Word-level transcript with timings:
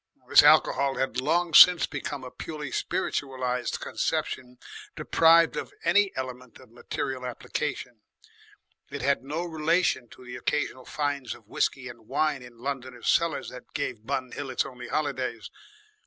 This 0.27 0.41
Alcohol 0.41 0.95
had 0.95 1.21
long 1.21 1.53
since 1.53 1.85
become 1.85 2.23
a 2.23 2.31
purely 2.31 2.71
spiritualised 2.71 3.79
conception 3.79 4.57
deprived 4.95 5.55
of 5.55 5.71
any 5.83 6.11
element 6.15 6.57
of 6.57 6.71
material 6.71 7.23
application; 7.23 8.01
it 8.89 9.03
had 9.03 9.23
no 9.23 9.45
relation 9.45 10.09
to 10.09 10.25
the 10.25 10.37
occasional 10.37 10.85
finds 10.85 11.35
of 11.35 11.47
whiskey 11.47 11.87
and 11.87 12.07
wine 12.07 12.41
in 12.41 12.57
Londoners' 12.57 13.09
cellars 13.09 13.49
that 13.49 13.75
gave 13.75 14.03
Bun 14.07 14.31
Hill 14.31 14.49
its 14.49 14.65
only 14.65 14.87
holidays. 14.87 15.51